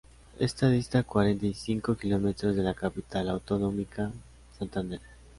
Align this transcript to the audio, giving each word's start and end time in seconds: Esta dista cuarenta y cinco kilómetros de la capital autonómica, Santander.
Esta 0.39 0.67
dista 0.67 1.03
cuarenta 1.03 1.45
y 1.45 1.53
cinco 1.53 1.95
kilómetros 1.95 2.55
de 2.55 2.63
la 2.63 2.73
capital 2.73 3.29
autonómica, 3.29 4.09
Santander. 4.57 4.99